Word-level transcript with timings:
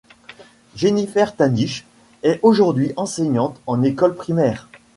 Jennifer 0.75 1.35
Thanisch 1.37 1.85
est 2.23 2.39
aujourd'hui 2.41 2.91
enseignante 2.97 3.61
en 3.67 3.83
école 3.83 4.15
primaire. 4.15 4.67